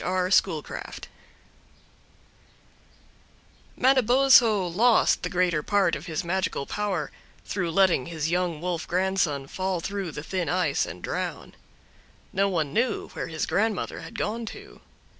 R. 0.03 0.31
Schoolcraft 0.31 1.09
Manabozho 3.77 4.65
lost 4.65 5.21
the 5.21 5.29
greater 5.29 5.61
part 5.61 5.95
of 5.95 6.07
his 6.07 6.23
magical 6.23 6.65
power 6.65 7.11
through 7.45 7.69
letting 7.69 8.07
his 8.07 8.31
young 8.31 8.61
wolf 8.61 8.87
grandson 8.87 9.45
fall 9.45 9.79
through 9.79 10.09
the 10.11 10.23
thin 10.23 10.49
ice 10.49 10.87
and 10.87 11.03
drown. 11.03 11.53
No 12.33 12.49
one 12.49 12.73
knew 12.73 13.09
where 13.09 13.27
his 13.27 13.45
grandmother 13.45 13.99
had 13.99 14.17
gone 14.17 14.47
to. 14.47 14.81